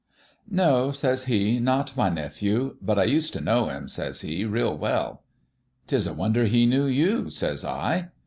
[0.49, 2.75] "'No,' says he;' not my nephew.
[2.81, 5.21] But I used t' know him,' says he,' real well.'
[5.85, 8.09] "''Tis a wonder he knew you,' says I.